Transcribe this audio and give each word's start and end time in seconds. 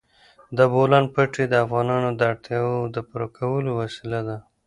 د 0.57 0.59
بولان 0.73 1.05
پټي 1.13 1.43
د 1.49 1.53
افغانانو 1.65 2.09
د 2.13 2.21
اړتیاوو 2.31 2.91
د 2.95 2.97
پوره 3.07 3.27
کولو 3.37 3.69
وسیله 3.81 4.19
ده. 4.27 4.37